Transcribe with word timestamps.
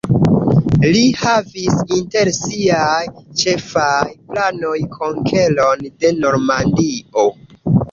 Li 0.93 1.01
havis 1.23 1.75
inter 1.97 2.31
siaj 2.37 3.03
ĉefaj 3.43 4.01
planoj 4.33 4.75
konkeron 4.97 5.87
de 5.93 6.15
Normandio. 6.27 7.31